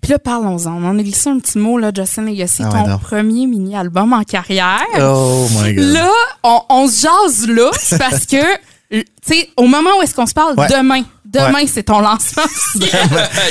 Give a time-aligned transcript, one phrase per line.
[0.00, 0.72] Puis là, parlons-en.
[0.82, 4.12] On en a glissé un petit mot, là, Justin Legacy, Ah ouais, ton premier mini-album
[4.12, 4.80] en carrière.
[5.00, 5.84] Oh my god.
[5.84, 6.10] Là,
[6.42, 8.42] on, on se jase là, parce que,
[8.90, 10.68] tu sais, au moment où est-ce qu'on se parle, Ouais.
[10.68, 11.66] demain, demain, Ouais.
[11.66, 12.42] c'est ton lancement.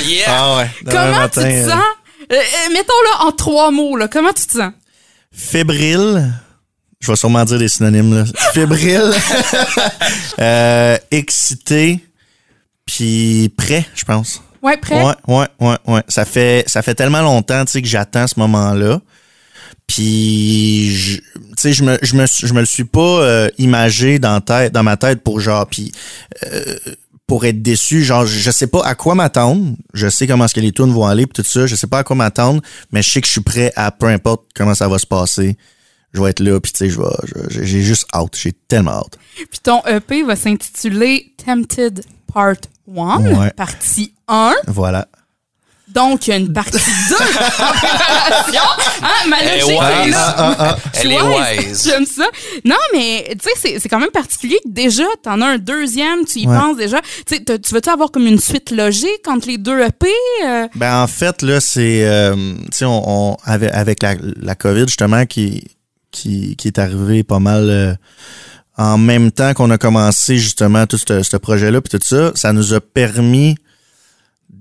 [0.06, 0.26] yeah!
[0.28, 1.82] Ah comment matin, tu te euh, sens?
[2.32, 4.08] Euh, euh, Mettons-le en trois mots, là.
[4.08, 4.72] Comment tu te sens?
[5.32, 6.32] Fébrile.
[7.00, 8.24] Je vais sûrement dire des synonymes, là.
[8.52, 9.12] Fébrile.
[10.40, 12.00] euh, excité.
[12.86, 14.42] Puis prêt, je pense.
[14.62, 15.02] Ouais, prêt?
[15.04, 16.02] Ouais, ouais, ouais, ouais.
[16.08, 19.00] Ça fait, ça fait tellement longtemps, tu sais, que j'attends ce moment-là.
[19.86, 21.22] Puis, je- tu
[21.56, 24.82] sais, je me, je me, je me le suis pas euh, imagé dans, tête, dans
[24.82, 25.92] ma tête pour genre, puis
[26.52, 26.76] euh,
[27.26, 29.74] pour être déçu, genre, je sais pas à quoi m'attendre.
[29.94, 31.66] Je sais comment est-ce que les tunes vont aller, puis tout ça.
[31.66, 32.60] Je sais pas à quoi m'attendre,
[32.92, 35.56] mais je sais que je suis prêt à peu importe comment ça va se passer.
[36.12, 38.34] Je vais être là, puis tu sais, je vais, je- j'ai juste hâte.
[38.36, 39.18] J'ai tellement hâte.
[39.36, 42.54] Puis ton EP va s'intituler Tempted Part
[42.94, 43.50] 1, Ouais.
[43.52, 44.54] partie 1.
[44.66, 45.08] Voilà.
[45.88, 46.72] Donc, il y a une partie
[47.08, 48.60] 2 en préparation.
[49.02, 50.76] Hein, ma logique est là.
[50.92, 51.82] Elle est wise.
[51.88, 52.26] J'aime ça.
[52.66, 56.26] Non, mais tu sais, c'est- c'est quand même particulier que déjà, t'en as un deuxième,
[56.26, 56.54] tu y Ouais.
[56.58, 57.00] penses déjà.
[57.26, 57.38] Tu
[57.72, 60.08] veux-tu avoir comme une suite logique entre les deux EP?
[60.44, 60.68] euh?
[60.74, 62.34] Ben en fait là c'est euh,
[62.70, 65.64] tu sais on, on- avec avec la, la Covid justement qui
[66.10, 67.94] qui qui est arrivé pas mal euh,
[68.76, 72.52] en même temps qu'on a commencé justement tout ce, ce projet-là puis tout ça, ça
[72.52, 73.56] nous a permis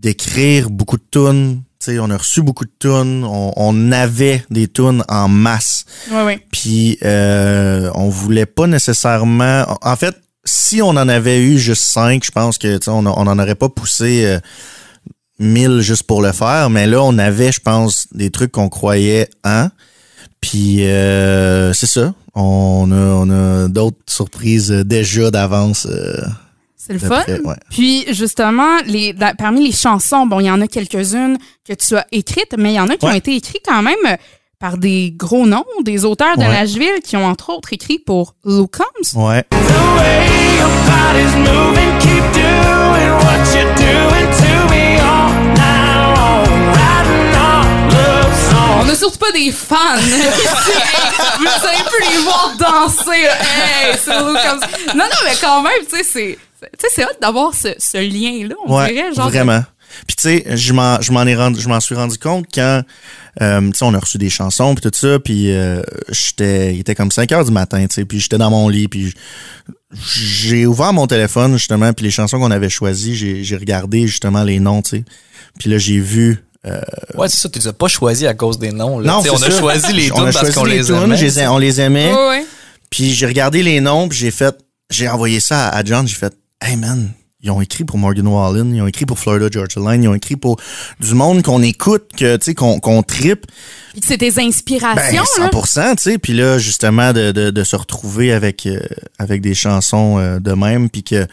[0.01, 1.61] d'écrire beaucoup de tunes.
[1.79, 5.85] Tu sais, on a reçu beaucoup de tunes, on, on avait des tunes en masse.
[6.11, 6.39] Ouais, ouais.
[6.51, 9.65] Puis euh, on voulait pas nécessairement.
[9.81, 13.03] En fait, si on en avait eu juste cinq, je pense que tu sais, on
[13.03, 14.39] n'en aurait pas poussé euh,
[15.39, 16.69] mille juste pour le faire.
[16.69, 19.69] Mais là, on avait, je pense, des trucs qu'on croyait en.
[20.41, 22.13] Puis euh, c'est ça.
[22.33, 25.87] On a, on a d'autres surprises euh, déjà d'avance.
[26.87, 27.21] C'est le fun.
[27.21, 27.55] près, ouais.
[27.69, 31.95] Puis justement, les, la- parmi les chansons, bon, il y en a quelques-unes que tu
[31.95, 34.15] as écrites, mais il y en a qui ont été écrites quand même euh,
[34.59, 36.47] par des gros noms, des auteurs de Ouais.
[36.49, 39.19] Nashville qui ont entre autres écrit pour Lou Combs.
[39.21, 39.43] Ouais.
[48.79, 49.75] On n'a surtout pas des fans.
[49.99, 53.11] vous allez plus les voir danser.
[53.23, 54.67] Hey, c'est Lou Combs.
[54.95, 56.37] Non, non, mais quand même, tu sais, c'est.
[56.59, 59.13] C'est- Tu sais, c'est hot d'avoir ce, ce lien-là, on Ouais, dirait.
[59.13, 59.63] Genre, vraiment.
[60.05, 62.81] Puis tu sais, je m'en je m'en ai rendu je m'en suis rendu compte quand
[63.41, 66.81] euh, tu sais on a reçu des chansons puis tout ça puis euh, j'étais il
[66.81, 69.13] était comme 5 heures du matin, tu sais, puis j'étais dans mon lit puis
[69.93, 74.43] j'ai ouvert mon téléphone justement puis les chansons qu'on avait choisies, j'ai j'ai regardé justement
[74.43, 75.03] les noms, tu sais.
[75.57, 76.81] Puis là j'ai vu euh,
[77.15, 78.99] Ouais, c'est ça, tu les as pas choisis à cause des noms.
[78.99, 79.07] Là.
[79.13, 79.57] non, on c'est a ça.
[79.57, 81.39] choisi les On tunes a parce choisi qu'on les, tunes, aimait.
[81.39, 82.13] ai- on les aimait.
[82.89, 84.53] Puis j'ai regardé les noms, puis j'ai fait,
[84.89, 88.27] j'ai envoyé ça à, à John, j'ai fait, hey man, ils ont écrit pour Morgan
[88.27, 90.59] Wallen, ils ont écrit pour Florida Georgia Line, ils ont écrit pour
[90.99, 93.45] du monde qu'on écoute, que tu sais, qu'on qu'on tripe,
[93.93, 95.49] Puis c'est tes ben inspirations, là.
[95.49, 96.17] 100%, tu sais.
[96.17, 98.79] Puis là, justement, de, de, de se retrouver avec euh,
[99.19, 101.27] avec des chansons euh, de même, puis que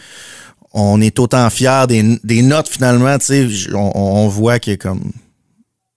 [0.73, 5.13] on est autant fiers des, des notes finalement, tu sais, on, on voit que comme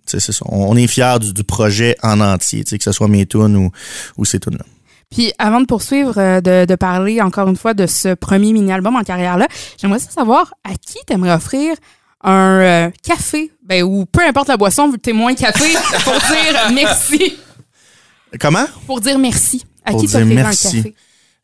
[0.07, 0.45] tu sais, c'est ça.
[0.47, 3.57] On est fiers du, du projet en entier, tu sais, que ce soit mes tunes
[3.57, 3.71] ou,
[4.17, 4.63] ou ces tunes-là.
[5.09, 8.95] Puis avant de poursuivre, euh, de, de parler encore une fois de ce premier mini-album
[8.95, 9.47] en carrière-là,
[9.81, 11.75] j'aimerais savoir à qui t'aimerais offrir
[12.23, 15.73] un euh, café, ben, ou peu importe la boisson, vu que t'es moins café,
[16.03, 17.37] pour dire merci.
[18.39, 18.65] Comment?
[18.85, 19.63] Pour dire merci.
[19.85, 20.95] À Pour qui t'offrirais un café?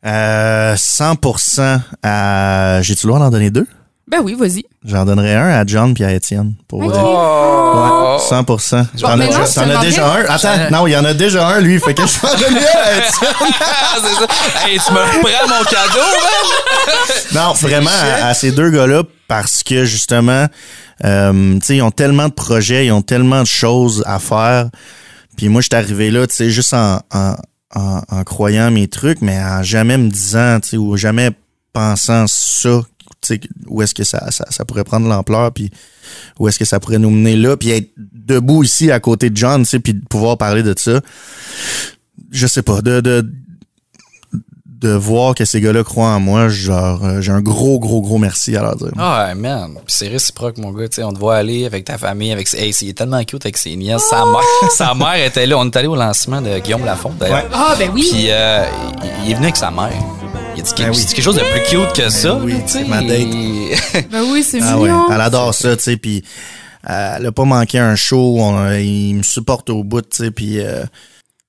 [0.04, 2.80] Euh, 100% à...
[2.82, 3.66] J'ai-tu le droit d'en donner deux?
[4.06, 4.64] Ben oui, vas-y.
[4.84, 6.54] J'en donnerais un à John puis à Étienne.
[6.68, 6.92] Pour, Ok.
[6.94, 6.98] euh,
[7.76, 8.18] Oh.
[8.20, 8.86] ouais, 100%.
[8.96, 9.26] J'en ai,
[9.86, 10.24] déjà- un?
[10.28, 11.80] Attends, non, il y en a déjà un, lui.
[11.80, 13.30] Fait que je vais en donner un à Étienne.
[14.02, 14.66] C'est ça.
[14.68, 17.32] Hey, tu me reprends mon cadeau, man?
[17.34, 20.46] Non, vraiment à, à ces deux gars-là parce que justement,
[21.04, 24.68] euh, tu sais, ils ont tellement de projets, ils ont tellement de choses à faire.
[25.36, 27.34] Puis moi, je suis arrivé là, tu sais, juste en, en,
[27.74, 31.30] en, en croyant mes trucs, mais en jamais me disant, tu sais, ou jamais
[31.72, 32.82] pensant ça,
[33.66, 35.70] où est-ce que ça, ça, ça pourrait prendre l'ampleur, puis
[36.38, 39.36] où est-ce que ça pourrait nous mener là, puis être debout ici à côté de
[39.36, 41.00] John, puis de pouvoir parler de ça.
[42.30, 43.26] Je sais pas, de, de,
[44.66, 48.18] de voir que ces gars-là croient en moi, genre, euh, j'ai un gros, gros, gros
[48.18, 48.90] merci à leur dire.
[48.98, 49.74] Ah, ouais, man.
[49.86, 50.88] C'est réciproque, mon gars.
[50.88, 52.58] Tu sais, on te voit aller avec ta famille, avec ses...
[52.58, 54.02] Hey, c'est il est tellement cute avec ses nièces.
[54.10, 54.40] Sa mère,
[54.70, 55.56] sa mère était là.
[55.58, 57.44] On est allé au lancement de Guillaume Lafont, d'ailleurs.
[57.44, 57.50] Ouais.
[57.52, 58.06] Ah, ben oui.
[58.10, 58.64] Puis euh,
[59.02, 59.92] il- il est venu avec sa mère.
[60.56, 60.96] Il a Ben oui.
[60.96, 62.36] c'est quelque chose de plus cute que ça.
[62.36, 62.80] oui, sais.
[62.80, 64.08] c'est ma date.
[64.10, 65.10] Ben oui, c'est Ah ouais, mignon.
[65.12, 66.22] elle adore ça, tu sais, puis
[66.88, 70.30] euh, elle a pas manqué un show, on- il me supporte au bout, tu sais,
[70.30, 70.84] puis euh,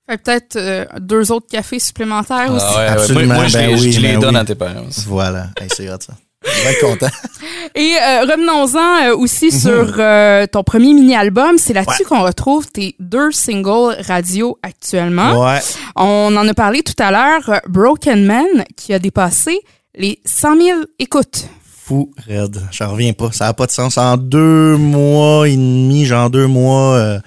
[0.10, 2.66] Fait peut-être euh, deux autres cafés supplémentaires aussi.
[2.68, 2.88] Ah ouais, ouais.
[2.90, 4.42] Absolument, Moi, moi, je, ben les- oui, je les ben donne oui.
[4.42, 5.04] à tes parents aussi.
[5.08, 5.98] voilà, Hey, c'est ça.
[6.46, 7.08] Être content.
[7.76, 11.58] Et euh, revenons-en euh, aussi sur euh, ton premier mini-album.
[11.58, 12.08] C'est là-dessus Ouais.
[12.10, 15.44] qu'on retrouve tes deux singles radio actuellement.
[15.46, 15.60] Ouais.
[15.96, 17.62] On en a parlé tout à l'heure.
[17.68, 19.60] Broken Man, qui a dépassé
[19.96, 21.48] les 100 000 écoutes.
[21.86, 22.60] Fou, raide.
[22.72, 23.32] J'en reviens pas.
[23.32, 23.98] Ça n'a pas de sens.
[24.00, 27.20] En deux mois et demi, genre deux mois, euh,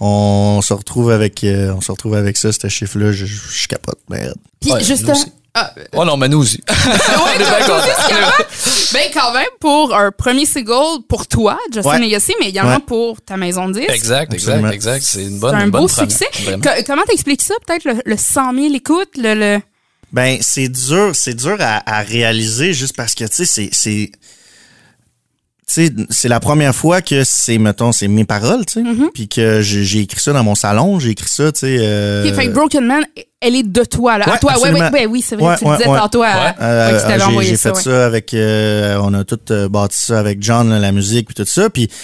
[0.00, 3.12] on se retrouve avec, euh, on se retrouve avec ça, ce chiffre-là.
[3.12, 3.98] Je, je, je capote.
[4.08, 4.34] Ben, raide.
[4.60, 5.08] Puis Ouais, juste...
[5.54, 6.60] Ah, Oh non, mais nous aussi.
[6.68, 7.44] ouais,
[8.92, 11.98] ben quand même pour un premier single pour toi, Justin Ouais.
[11.98, 12.80] Legacy, mais également Ouais.
[12.86, 13.90] pour ta maison de disques.
[13.90, 14.70] Exact, Absolument.
[14.70, 15.04] exact, exact.
[15.04, 16.26] C'est une bonne, un une bonne beau première, succès.
[16.86, 19.34] comment t'expliques ça, peut-être, le, le 100 000 écoutes, le...
[19.34, 19.60] le...
[20.12, 24.10] Ben, c'est dur, c'est dur à, à réaliser juste parce que, tu sais, c'est,
[25.72, 28.80] c'est, tu sais, c'est la première fois que c'est, mettons, c'est mes paroles, tu sais,
[28.82, 29.10] Mm-hmm.
[29.14, 31.76] puis que j'ai, écrit ça dans mon salon, j'ai écrit ça, tu sais.
[31.80, 33.02] euh, fait que Broken Man,
[33.40, 34.32] elle est de toi, là.
[34.34, 35.98] à toi, ouais, ouais, ouais, oui, c'est vrai, Ouais, tu le ouais, disais ouais.
[35.98, 36.54] tantôt à, Ouais.
[36.60, 37.80] Euh, j'ai- fait ouais.
[37.82, 41.34] ça avec euh, on a tout euh, bâti ça avec John là, la musique puis
[41.34, 41.94] tout ça puis tu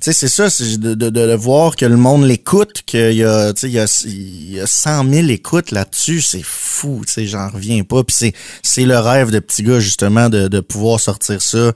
[0.00, 3.24] sais c'est ça c'est de, de, de, de voir que le monde l'écoute qu'il y
[3.24, 7.02] a tu sais il y a il y a 100 000 écoutes là-dessus c'est fou
[7.06, 8.32] tu sais j'en reviens pas puis c'est
[8.62, 11.72] c'est le rêve de petit gars justement de, de pouvoir sortir ça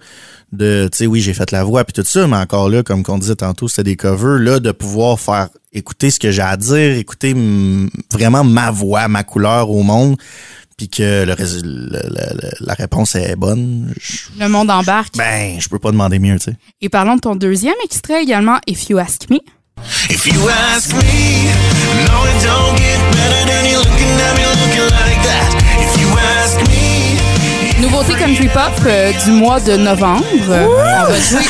[0.53, 3.03] de tu sais oui j'ai fait la voix puis tout ça mais encore là comme
[3.03, 6.57] qu'on disait tantôt c'était des covers là de pouvoir faire écouter ce que j'ai à
[6.57, 7.35] dire écouter
[8.13, 10.17] vraiment ma voix ma couleur au monde
[10.77, 12.09] puis que le, le- le-
[12.43, 15.17] le- la réponse est bonne, je- Le monde embarque.
[15.17, 16.57] ben, je peux pas demander mieux, tu sais.
[16.81, 19.37] Et parlons de ton deuxième extrait également, If You Ask Me.
[20.11, 21.01] If you ask me,
[22.09, 25.51] no, it don't get better than you looking at me looking like that.
[25.79, 26.92] If you ask me,
[27.83, 30.25] Nouveauté country pop euh, du mois de novembre.
[30.49, 31.41] Euh, on va jouer.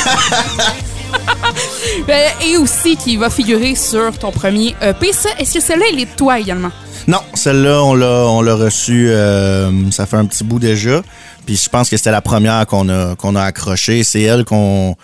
[2.06, 5.12] Ben, Et aussi qui va figurer sur ton premier EP.
[5.12, 6.70] Ça, Est-ce que celle-là, elle est de toi également?
[7.06, 11.02] Non, celle-là, on l'a, on l'a reçue, euh, ça fait un petit bout déjà.
[11.44, 14.02] Puis je pense que c'était la première qu'on a, qu'on a accrochée.
[14.02, 14.96] C'est elle qu'on,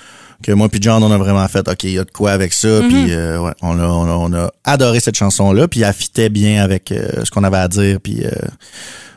[0.43, 2.53] que moi puis John, on a vraiment fait, OK, il y a de quoi avec
[2.53, 2.81] ça.
[2.89, 5.69] Puis euh, ouais, on a, on a, on a adoré cette chanson-là.
[5.69, 8.31] Puis elle fitait bien avec euh, ce qu'on avait à dire, puis euh,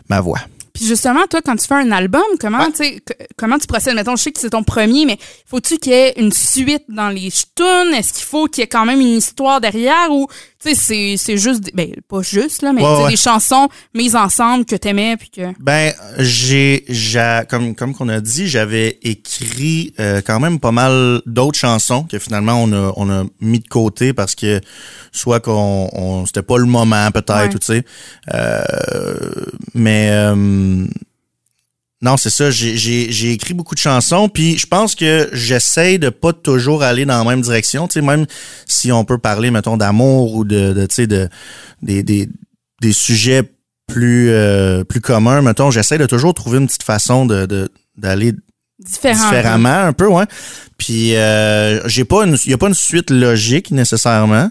[0.10, 0.40] ma voix.
[0.74, 3.02] Puis justement, toi, quand tu fais un album, comment, tu sais,
[3.38, 3.96] comment tu procèdes?
[3.96, 7.10] Mettons, je sais que c'est ton premier, mais faut-tu qu'il y ait une suite dans
[7.10, 7.94] les tunes?
[7.94, 10.28] Est-ce qu'il faut qu'il y ait quand même une histoire derrière ou,
[10.64, 13.10] tu sais, c'est, c'est juste, des- ben, pas juste, là, mais Ouais, tu sais, ouais.
[13.12, 15.42] des chansons mises ensemble que t'aimais puis que...
[15.60, 21.22] Ben, j'ai, j'ai comme comme qu'on a dit, j'avais écrit euh, quand même pas mal
[21.26, 24.62] d'autres chansons que finalement on a on a mis de côté parce que
[25.12, 27.50] soit qu'on on, c'était pas le moment peut-être Ouais.
[27.50, 27.84] tu sais.
[28.34, 28.62] Euh,
[29.74, 30.86] mais euh,
[32.02, 32.50] non, c'est ça.
[32.50, 37.24] J'ai, écrit beaucoup de chansons, puis je pense que j'essaye de pas toujours aller dans
[37.24, 37.88] la même direction.
[37.88, 38.26] Tu sais, même
[38.66, 41.30] si on peut parler, mettons, d'amour ou de, de tu sais, de
[41.84, 42.28] des, des,
[42.82, 43.44] des sujets
[43.88, 48.34] plus euh, plus communs, mettons, j'essaie de toujours trouver une petite façon de de- d'aller
[48.80, 49.14] Différent.
[49.30, 50.26] différemment un peu, ouais.
[50.78, 54.50] Puis euh, j'ai pas une, y a pas une suite logique nécessairement.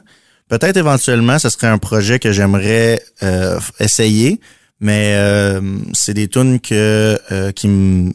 [0.49, 4.41] Peut-être éventuellement, ce serait un projet que j'aimerais euh, essayer,
[4.81, 8.13] mais euh, c'est des tunes que euh, qui me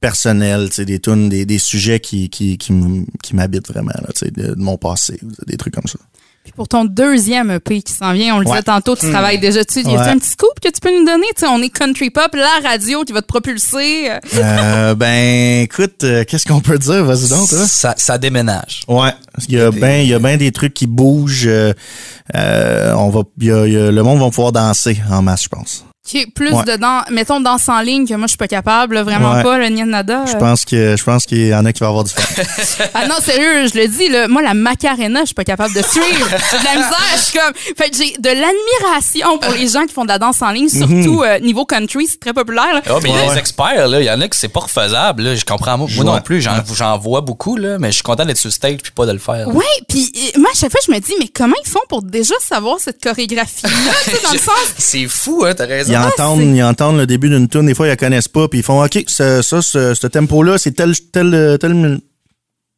[0.00, 4.76] personnels, c'est des tunes, des, des sujets qui qui qui m'habitent vraiment là, de mon
[4.76, 5.98] passé, des trucs comme ça.
[6.42, 8.62] Puis pour ton deuxième EP qui s'en vient, on le disait Ouais.
[8.62, 9.80] tantôt, tu travailles déjà dessus.
[9.82, 10.08] Y a-tu Ouais.
[10.08, 11.26] un petit scoop que tu peux nous donner?
[11.36, 14.10] Tu sais, on est country pop, la radio qui va te propulser.
[14.34, 17.66] euh, ben écoute, euh, qu'est-ce qu'on peut dire, vas-y donc, toi.
[17.66, 18.80] Ça, ça déménage.
[18.88, 19.12] Ouais,
[19.48, 21.46] il y a Des- ben il y a ben des trucs qui bougent.
[21.46, 21.74] euh,
[22.34, 25.84] on va, y a- y a- le monde va pouvoir danser en masse, je pense.
[26.02, 26.64] Qui est plus Ouais.
[26.64, 29.42] dedans, mettons, danse en ligne, que moi, je suis pas capable, là, vraiment Ouais.
[29.42, 30.24] pas, le nada.
[30.26, 32.22] Je pense que je pense qu'il y en a qui va avoir du fun.
[32.94, 35.82] Ah non, sérieux, je le dis, là, moi, la macarena, je suis pas capable de
[35.82, 36.28] suivre.
[36.50, 37.52] J'ai de la misère, je suis comme...
[37.76, 40.68] Fait que j'ai de l'admiration pour les gens qui font de la danse en ligne,
[40.68, 42.74] surtout euh, niveau country, c'est très populaire.
[42.74, 42.82] là.
[42.88, 43.34] Ah, mais il y a Ouais.
[43.34, 44.00] des experts, là.
[44.00, 45.34] Il y en a qui c'est pas refaisable, là.
[45.36, 45.76] Je comprends.
[45.78, 47.76] Moi, moi non plus, j'en, j'en vois beaucoup, là.
[47.78, 49.48] Mais je suis content d'être sur le stage puis pas de le faire.
[49.54, 52.02] Ouais, puis euh, moi, à chaque fois, je me dis, mais comment ils font pour
[52.02, 53.70] déjà savoir cette chorégraphie-là,
[54.04, 54.54] tu sais, dans le sens...
[54.78, 55.89] C'est fou, hein, t'as raison.
[55.90, 58.60] Ils entendent, ils entendent le début d'une tune, des fois ils la connaissent pas, puis
[58.60, 62.00] ils font OK, ça, ça ce, ce tempo-là, c'est tel tel tel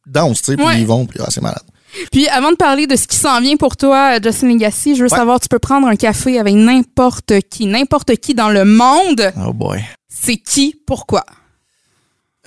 [0.05, 1.63] danse, tu sais, puis ils vont, puis ah, c'est malade.
[2.11, 5.11] Puis avant de parler de ce qui s'en vient pour toi, Justin Legacy, je veux
[5.11, 5.17] Ouais.
[5.17, 9.31] savoir, tu peux prendre un café avec n'importe qui, n'importe qui dans le monde.
[9.45, 9.79] Oh boy.
[10.09, 11.23] C'est qui, pourquoi?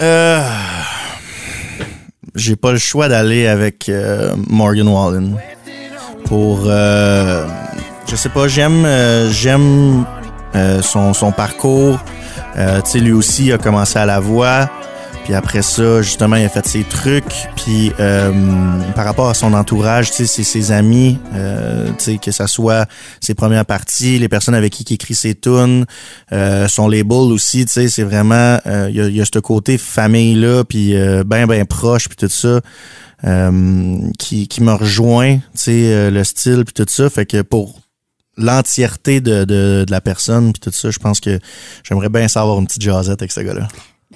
[0.01, 0.41] Euh,
[2.35, 5.37] j'ai pas le choix d'aller avec euh, Morgan Wallen
[6.25, 7.47] pour euh,
[8.07, 10.05] je sais pas j'aime euh, j'aime
[10.57, 11.99] euh, son, son parcours
[12.57, 14.71] Euh, tu sais lui aussi a commencé à la voix
[15.25, 17.49] Puis après ça, justement, il a fait ses trucs.
[17.57, 18.33] Puis euh,
[18.95, 22.87] par rapport à son entourage, tu sais, ses amis, euh, tu sais, que ça soit
[23.21, 25.85] ses premières parties, les personnes avec qui il écrit ses tunes,
[26.33, 29.41] euh, son label aussi, tu sais, c'est vraiment, euh, il y, a, y a ce
[29.41, 32.61] côté famille-là, puis euh, ben, ben proche, puis tout ça.
[34.19, 37.11] qui, qui me rejoint, tu sais, le style puis tout ça.
[37.11, 37.81] Fait que pour
[38.37, 41.39] l'entièreté de, de, de la personne puis tout ça, je pense que
[41.83, 43.69] j'aimerais bien savoir une petite jasette avec ce gars-là.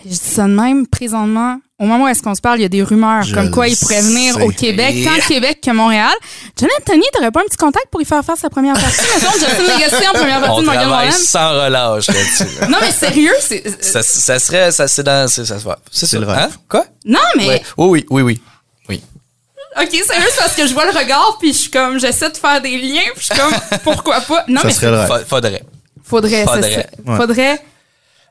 [0.04, 2.64] Je dis ça de même, présentement, au moment où est-ce qu'on se parle, il y
[2.64, 4.42] a des rumeurs Je comme quoi il pourrait venir sais.
[4.42, 6.12] au Québec, tant le Québec que Montréal.
[6.58, 9.00] John Anthony, t'aurais pas un petit contact pour y faire faire sa première partie?
[9.14, 11.20] Mettons, Justin Legacy en première partie On de Morgan travaille Wallen.
[11.20, 12.60] sans relâche là-dessus.
[12.60, 12.68] là.
[12.68, 13.82] Non, mais sérieux, c'est...
[13.84, 15.78] ça, ça serait, ça, c'est dans, c'est, ça se voit.
[15.90, 16.20] C'est C'est ça.
[16.20, 16.38] le rêve.
[16.38, 16.50] Hein?
[16.68, 16.84] Quoi?
[17.04, 17.48] Non, mais...
[17.48, 17.62] Ouais.
[17.76, 18.22] Oui, oui, oui.
[18.22, 18.40] Oui.
[19.76, 21.98] OK, sérieux, c'est parce que je vois le regard, puis je suis comme...
[22.00, 23.78] J'essaie de faire des liens, puis je suis comme...
[23.84, 24.44] Pourquoi pas?
[24.48, 25.08] Non, Ça mais serait le rêve.
[25.08, 25.62] Fa- Faudrait.
[26.04, 26.44] faudrait...
[26.44, 26.90] ça Faudrait.
[27.06, 27.16] Ouais.
[27.16, 27.62] Faudrait...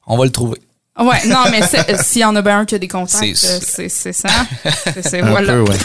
[0.07, 0.59] On va le trouver.
[0.99, 1.61] Ouais, non, mais
[2.03, 3.59] s'il y en a bien un qui a des contacts, C'est sûr.
[3.65, 4.27] c'est c'est ça.
[5.01, 5.53] C'est voilà.
[5.53, 5.77] peu, ouais.